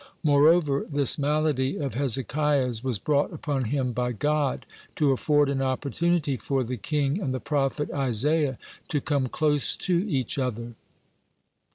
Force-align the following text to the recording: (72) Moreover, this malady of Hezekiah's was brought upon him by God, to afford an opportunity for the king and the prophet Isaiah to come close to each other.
(72) 0.21 0.21
Moreover, 0.23 0.85
this 0.91 1.19
malady 1.19 1.77
of 1.77 1.93
Hezekiah's 1.93 2.83
was 2.83 2.97
brought 2.97 3.31
upon 3.31 3.65
him 3.65 3.91
by 3.93 4.11
God, 4.13 4.65
to 4.95 5.11
afford 5.11 5.47
an 5.47 5.61
opportunity 5.61 6.37
for 6.37 6.63
the 6.63 6.75
king 6.77 7.21
and 7.21 7.31
the 7.31 7.39
prophet 7.39 7.93
Isaiah 7.93 8.57
to 8.87 8.99
come 8.99 9.27
close 9.27 9.77
to 9.77 9.93
each 10.09 10.39
other. 10.39 10.73